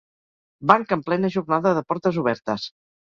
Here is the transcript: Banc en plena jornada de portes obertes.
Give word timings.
Banc 0.71 0.95
en 0.95 1.03
plena 1.09 1.29
jornada 1.35 1.73
de 1.79 1.83
portes 1.91 2.17
obertes. 2.23 2.67